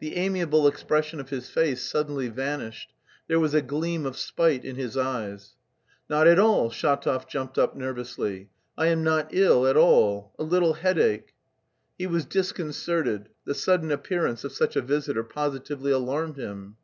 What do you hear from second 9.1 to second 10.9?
ill at all... a little